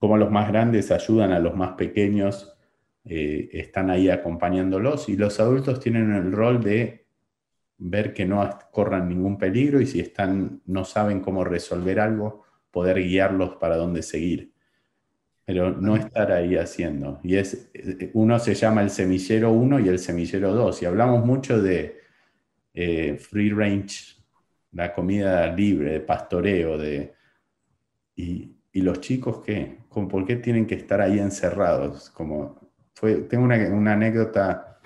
[0.00, 2.56] como los más grandes ayudan a los más pequeños,
[3.04, 7.06] eh, están ahí acompañándolos y los adultos tienen el rol de
[7.78, 12.98] ver que no corran ningún peligro y si están, no saben cómo resolver algo, poder
[13.02, 14.52] guiarlos para dónde seguir
[15.50, 17.18] pero no estar ahí haciendo.
[17.24, 17.72] Y es,
[18.12, 20.82] uno se llama el semillero 1 y el semillero 2.
[20.82, 21.98] Y hablamos mucho de
[22.72, 24.16] eh, free range,
[24.70, 27.14] la comida libre, de pastoreo, de,
[28.14, 29.79] y, y los chicos, ¿qué?
[29.92, 32.10] ¿Por qué tienen que estar ahí encerrados?
[32.10, 32.58] Como
[33.28, 34.80] tengo una, anécdota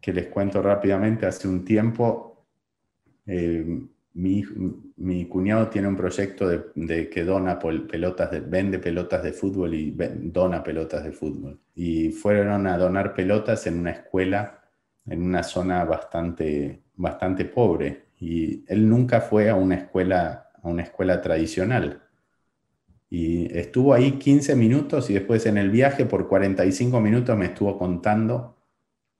[0.00, 1.26] que les cuento rápidamente.
[1.26, 2.46] Hace un tiempo,
[3.26, 3.64] eh,
[4.14, 9.96] mi, cuñado tiene un proyecto de, que dona pelotas, de, vende pelotas de fútbol y
[10.30, 11.60] dona pelotas de fútbol.
[11.74, 14.62] Y fueron a donar pelotas en una escuela
[15.06, 18.06] en una zona bastante, bastante pobre.
[18.20, 22.02] Y él nunca fue a una escuela, a una escuela tradicional.
[23.14, 27.76] Y estuvo ahí 15 minutos y después en el viaje por 45 minutos me estuvo
[27.76, 28.56] contando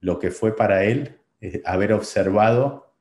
[0.00, 2.94] lo que fue para él eh, haber observado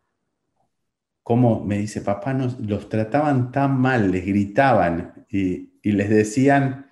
[1.23, 6.87] cómo me dice, papá, los trataban tan mal, les gritaban y, les decían,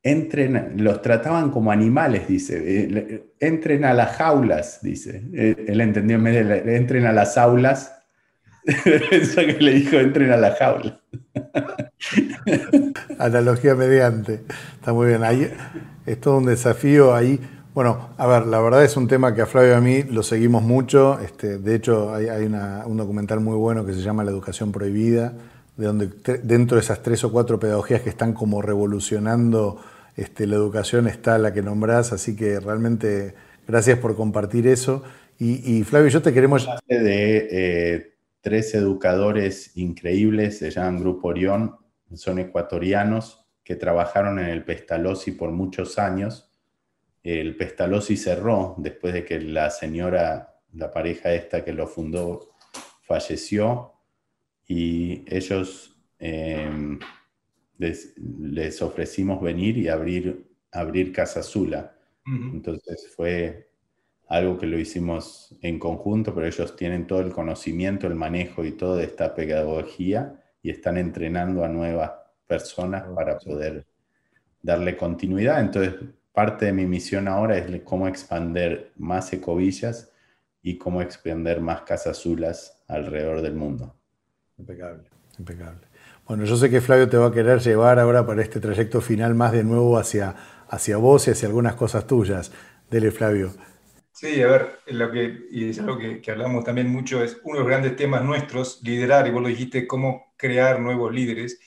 [0.00, 5.24] entren, los trataban como animales, dice, eh, entren a las jaulas, dice.
[5.34, 8.00] Eh, él entendió entren a las aulas,
[9.10, 11.00] pensó que le dijo, entren a las jaulas.
[13.18, 15.24] Analogía mediante, está muy bien.
[15.24, 15.50] Ahí
[16.06, 17.40] es todo un desafío ahí
[17.74, 20.22] bueno, a ver, la verdad es un tema que a Flavio y a mí lo
[20.22, 21.18] seguimos mucho.
[21.18, 25.32] Este, de hecho, hay, un documental muy bueno que se llama La educación prohibida,
[25.76, 26.08] de donde
[26.44, 29.80] dentro de esas tres o cuatro pedagogías que están como revolucionando
[30.16, 33.34] este, la educación está la que nombrás, así que realmente
[33.66, 35.02] gracias por compartir eso.
[35.40, 36.68] Y, Flavio, yo te queremos...
[36.86, 38.13] De eh,
[38.44, 41.78] tres educadores increíbles, se llaman Grupo Orión,
[42.12, 46.52] son ecuatorianos que trabajaron en el Pestalozzi por muchos años.
[47.22, 52.50] El Pestalozzi cerró después de que la señora, la pareja esta que lo fundó,
[53.00, 53.94] falleció.
[54.68, 56.98] Y ellos em,
[57.78, 61.96] les, ofrecimos venir y abrir, abrir Casa Azula.
[62.26, 63.70] Entonces fue
[64.34, 68.72] algo que lo hicimos en conjunto, pero ellos tienen todo el conocimiento, el manejo y
[68.72, 72.10] toda esta pedagogía y están entrenando a nuevas
[72.44, 73.86] personas para poder
[74.60, 75.60] darle continuidad.
[75.60, 75.94] Entonces,
[76.32, 80.10] parte de mi misión ahora es cómo expander más ecovillas
[80.62, 83.94] y cómo expander más casas azulas alrededor del mundo.
[84.58, 85.04] Impecable,
[85.38, 85.86] impecable.
[86.26, 89.34] Bueno, yo sé que Flavio te va a querer llevar ahora para este trayecto final
[89.36, 90.34] más de nuevo hacia,
[90.68, 92.50] hacia vos y hacia algunas cosas tuyas.
[92.90, 93.52] Dele, Flavio.
[94.16, 97.54] Sí, a ver, lo que, y es algo que, que, hablamos también mucho, es uno
[97.54, 101.58] de los grandes temas nuestros, liderar, y vos lo dijiste, cómo crear nuevos líderes.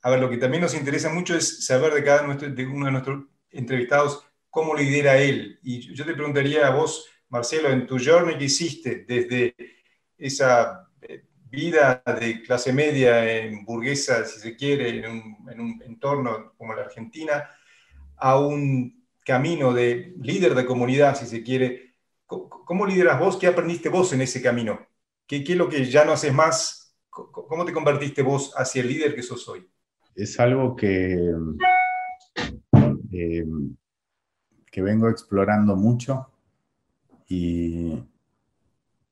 [0.00, 2.86] A ver, lo que también nos interesa mucho es saber de cada nuestro, de uno
[2.86, 5.58] de nuestros entrevistados cómo lidera él.
[5.62, 9.54] Y yo te preguntaría a vos, Marcelo, en tu journey que hiciste desde
[10.16, 15.82] esa eh, vida de clase media en burguesa, si se quiere, en un, en un
[15.84, 17.46] entorno como la Argentina,
[18.16, 21.94] a un camino de líder de comunidad, si se quiere.
[22.26, 23.36] ¿Cómo lideras vos?
[23.36, 24.86] ¿Qué aprendiste vos en ese camino?
[25.26, 26.96] ¿Qué, qué es lo que ya no haces más?
[27.08, 29.68] ¿Cómo te convertiste vos hacia el líder que sos hoy?
[30.14, 31.16] Es algo que,
[33.12, 33.46] eh,
[34.70, 36.28] que vengo explorando mucho
[37.28, 38.04] y,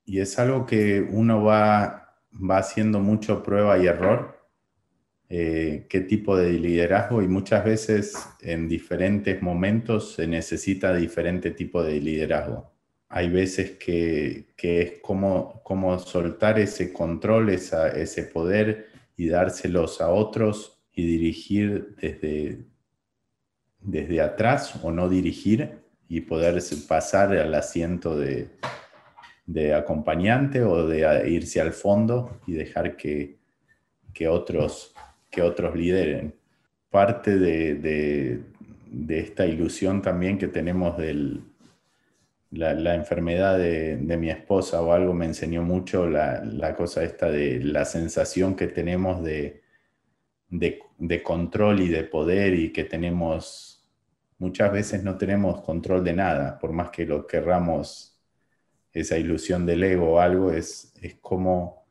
[0.05, 4.42] y, es algo que uno va, va haciendo mucho prueba y error
[5.35, 11.81] eh, qué tipo de liderazgo y muchas veces en diferentes momentos se necesita diferente tipo
[11.81, 12.71] de liderazgo.
[13.09, 20.01] Hay veces que, que es como, como, soltar ese control, esa, ese poder y dárselos
[20.01, 22.65] a otros y dirigir desde,
[23.79, 28.49] desde atrás o no dirigir y poder pasar al asiento de,
[29.47, 33.39] de acompañante o de irse al fondo y dejar que,
[34.13, 34.93] que otros
[35.33, 36.35] que otros lideren.
[36.89, 38.39] Parte de,
[39.09, 41.39] esta ilusión también que tenemos de
[42.51, 47.83] la, enfermedad de, mi esposa o algo me enseñó mucho la, cosa esta de la
[47.83, 49.63] sensación que tenemos de,
[50.49, 53.83] de, control y de poder y que tenemos,
[54.37, 58.11] muchas veces no tenemos control de nada, por más que lo querramos,
[58.93, 61.82] esa ilusión del ego o algo, es, es como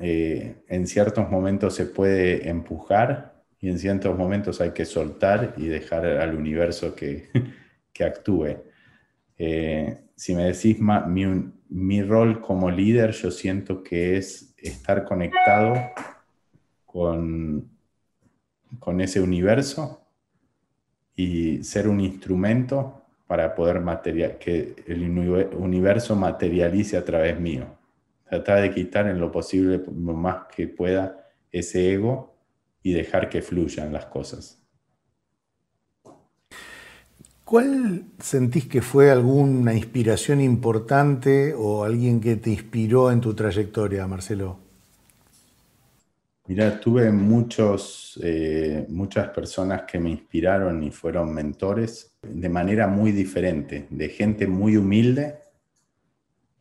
[0.00, 5.66] eh, en ciertos momentos se puede empujar y en ciertos momentos hay que soltar y
[5.66, 7.28] dejar al universo que,
[8.00, 8.56] actúe.
[9.36, 15.74] Eh, si me decís mi, mi, rol como líder, yo siento que es estar conectado
[16.86, 17.68] con,
[18.78, 20.06] con ese universo
[21.16, 27.77] y ser un instrumento para poder material, que el universo materialice a través mío
[28.28, 32.34] tratar de quitar en lo posible, lo más que pueda, ese ego
[32.82, 34.58] y dejar que fluyan las cosas.
[37.44, 44.06] ¿Cuál sentís que fue alguna inspiración importante o alguien que te inspiró en tu trayectoria,
[44.06, 44.58] Marcelo?
[46.46, 53.12] Mira, tuve muchos, eh, muchas personas que me inspiraron y fueron mentores de manera muy
[53.12, 55.38] diferente, de gente muy humilde,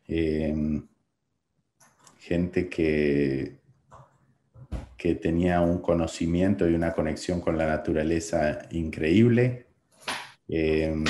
[0.08, 0.82] eh,
[2.28, 3.56] gente que,
[4.98, 9.68] que tenía un conocimiento y una conexión con la naturaleza increíble,
[10.50, 11.06] em,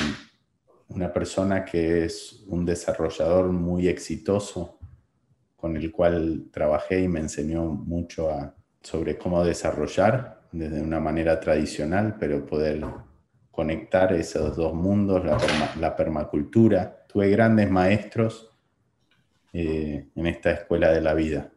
[0.90, 4.78] una persona que es un desarrollador muy exitoso,
[5.56, 8.28] con el cual trabajé y me enseñó mucho
[8.80, 12.84] sobre cómo desarrollar desde una manera tradicional, pero poder
[13.50, 15.36] conectar esos dos mundos, la,
[15.80, 17.04] la permacultura.
[17.08, 18.48] Tuve grandes maestros
[19.52, 21.50] eh, en esta escuela de la vida.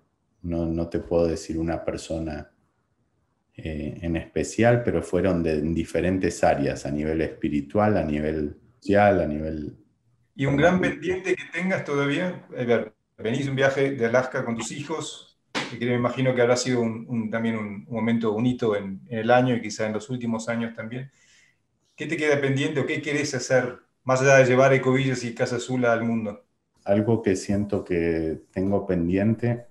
[0.43, 2.51] No, te puedo decir una persona
[3.55, 9.27] eh, en especial, pero fueron de diferentes áreas, a nivel espiritual, a nivel social, a
[9.27, 9.77] nivel...
[10.35, 12.43] ¿Y un gran pendiente que tengas todavía?
[12.49, 15.37] Ver, venís un viaje de Alaska con tus hijos,
[15.77, 16.81] que me imagino que habrá sido
[17.29, 21.11] también un, momento, un hito en, el año y quizá en los últimos años también.
[21.95, 25.57] ¿Qué te queda pendiente o qué querés hacer más allá de llevar Ecovillas y Casa
[25.57, 26.43] Azul al mundo?
[26.85, 29.65] Algo que siento que tengo pendiente,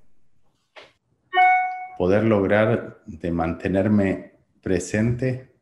[1.99, 4.33] poder lograr de mantenerme
[4.63, 5.53] presente,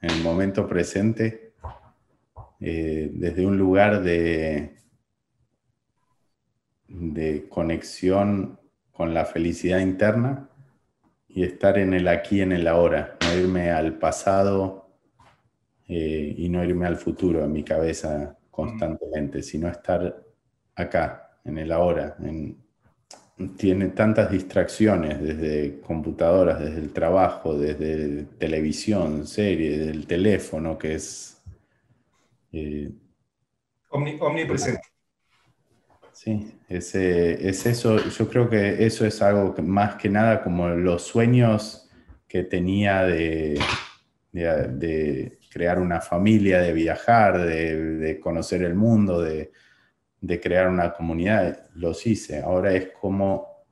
[0.00, 1.54] en el momento presente,
[2.60, 4.76] eh, desde un lugar de,
[6.88, 8.60] de conexión
[8.92, 10.48] con la felicidad interna
[11.28, 14.88] y estar en el aquí, en el ahora, no irme al pasado
[15.88, 20.23] eh, y no irme al futuro en mi cabeza constantemente, sino estar
[20.76, 22.16] acá, en el ahora.
[23.56, 31.42] tiene tantas distracciones desde computadoras, desde el trabajo, desde televisión, serie, del teléfono, que es
[33.90, 34.82] omnipresente.
[36.12, 41.02] Sí, es, es, eso, yo creo que eso es algo más que nada como los
[41.02, 41.90] sueños
[42.28, 43.60] que tenía de,
[44.32, 49.52] de, crear una familia, de viajar, de, conocer el mundo, de,
[50.40, 52.40] crear una comunidad, los hice.
[52.42, 53.64] Ahora es como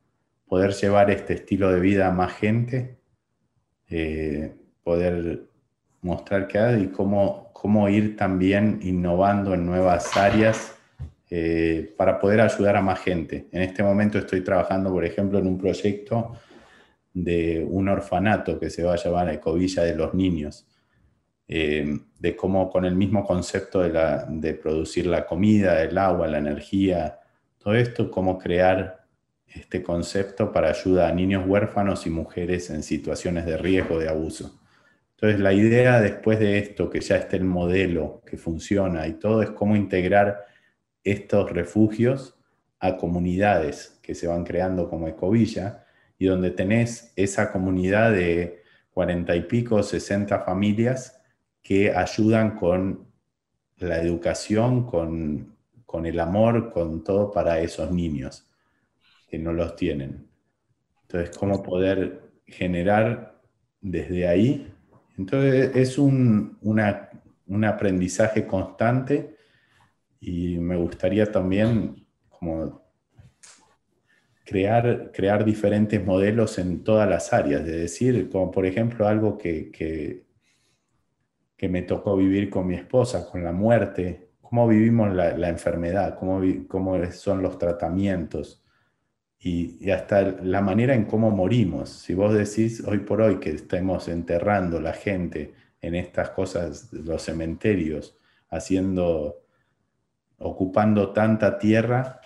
[0.46, 2.98] poder llevar este estilo de vida a más gente,
[3.88, 5.44] eh, poder
[6.02, 10.76] mostrar qué hay y cómo, cómo ir también innovando en nuevas áreas
[11.30, 13.48] eh, para poder ayudar a más gente.
[13.52, 16.36] En este momento estoy trabajando, por ejemplo, en un proyecto
[17.14, 20.66] de un orfanato que se va a llamar Ecovilla de los Niños,
[21.54, 27.18] eh, de cómo con el mismo concepto de, producir la comida, el agua, la energía,
[27.58, 29.04] todo esto, cómo crear
[29.46, 34.62] este concepto para ayuda a niños huérfanos y mujeres en situaciones de riesgo de abuso.
[35.10, 39.42] Entonces la idea después de esto, que ya esté el modelo que funciona y todo,
[39.42, 40.46] es cómo integrar
[41.04, 42.34] estos refugios
[42.80, 45.84] a comunidades que se van creando como Ecovilla
[46.18, 51.18] y donde tenés esa comunidad de cuarenta y pico, sesenta familias
[51.62, 53.06] que ayudan con
[53.78, 55.56] la educación, con,
[55.86, 58.46] con el amor, con todo para esos niños
[59.28, 60.28] que no los tienen.
[61.02, 63.40] Entonces, cómo poder generar
[63.80, 64.72] desde ahí.
[65.18, 69.36] Entonces, es un, un aprendizaje constante
[70.20, 72.82] y me gustaría también como
[74.44, 80.24] crear, crear diferentes modelos en todas las áreas, de decir, como por ejemplo algo que,
[81.68, 87.04] me tocó vivir con mi esposa, con la muerte, cómo vivimos la, enfermedad, cómo, cómo,
[87.12, 88.64] son los tratamientos
[89.38, 91.90] y, y, hasta la manera en cómo morimos.
[91.90, 97.22] Si vos decís hoy por hoy que estemos enterrando la gente en estas cosas, los
[97.22, 98.16] cementerios,
[98.50, 99.42] haciendo
[100.42, 102.20] ocupando tanta tierra,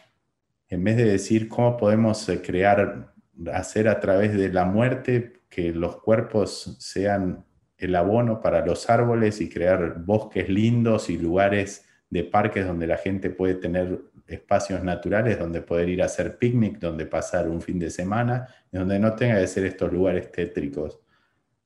[0.69, 3.15] en vez de decir cómo podemos eh, crear,
[3.53, 7.46] hacer a través de la muerte que los cuerpos sean
[7.79, 12.97] el abono para los árboles y crear bosques lindos y lugares de parques donde la
[12.97, 17.79] gente puede tener espacios naturales donde poder ir a hacer picnic, donde pasar un fin
[17.79, 21.01] de semana, donde no tenga que ser estos lugares tétricos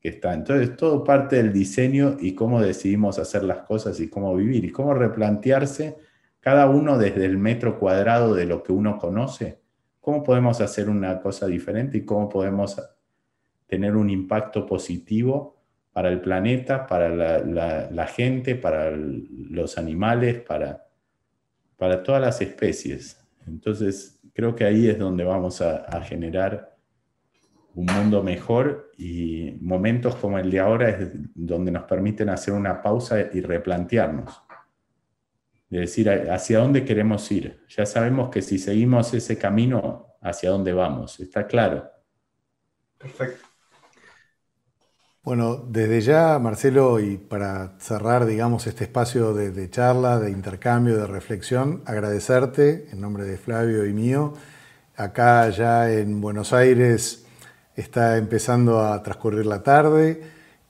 [0.01, 0.41] que están.
[0.41, 4.71] Entonces, todo parte del diseño y cómo decidimos hacer las cosas y cómo vivir y
[4.71, 5.99] cómo replantearse
[6.41, 9.61] cada uno desde el metro cuadrado de lo que uno conoce,
[10.01, 12.81] cómo podemos hacer una cosa diferente y cómo podemos
[13.67, 15.60] tener un impacto positivo
[15.93, 20.87] para el planeta, para la, gente, para los animales, para,
[21.77, 23.21] para todas las especies.
[23.47, 26.77] Entonces, creo que ahí es donde vamos a, a generar
[27.75, 32.83] un mundo mejor y momentos como el de ahora es donde nos permiten hacer una
[32.83, 34.43] pausa y replantearnos
[35.71, 37.65] de decir hacia dónde queremos ir.
[37.69, 41.91] Ya sabemos que si seguimos ese camino, hacia dónde vamos, está claro.
[42.99, 43.50] Perfecto.
[45.23, 51.07] Bueno, desde ya, Marcelo, y para cerrar, digamos, este espacio de, charla, de intercambio, de
[51.07, 54.33] reflexión, agradecerte en nombre de Flavio y mío.
[54.97, 57.27] Acá ya en Buenos Aires
[57.77, 60.23] está empezando a transcurrir la tarde.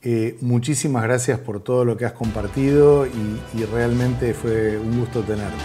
[0.02, 5.62] Eh, muchísimas gracias por todo lo que has compartido y, realmente fue un gusto tenerte.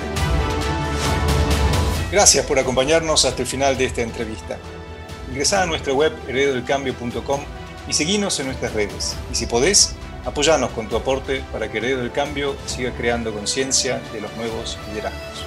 [2.11, 4.59] Gracias por acompañarnos hasta el final de esta entrevista.
[5.31, 7.54] Ingresá a nuestra web heredodelcambio.com
[7.87, 9.15] y seguinos en nuestras redes.
[9.31, 14.01] Y si podés, apoyanos con tu aporte para que Heredero del Cambio siga creando conciencia
[14.13, 15.45] de los nuevos liderazgos.